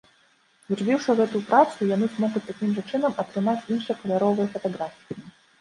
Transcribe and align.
Зрабіўшы 0.69 1.15
гэтую 1.19 1.41
працу, 1.49 1.89
яны 1.95 2.09
змогуць 2.15 2.43
такім 2.49 2.71
жа 2.79 2.87
чынам 2.89 3.13
атрымаць 3.25 3.59
іншы 3.77 3.91
каляровыя 4.01 4.47
фатаграфіі. 4.57 5.33